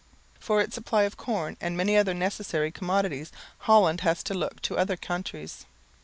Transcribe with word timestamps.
For 0.39 0.59
its 0.61 0.73
supply 0.73 1.03
of 1.03 1.15
corn 1.15 1.57
and 1.61 1.77
many 1.77 1.95
other 1.95 2.15
necessary 2.15 2.71
commodities 2.71 3.31
Holland 3.69 4.01
has 4.01 4.23
to 4.23 4.33
look 4.33 4.59
to 4.63 4.75
other 4.75 4.97
countries. 4.97 5.67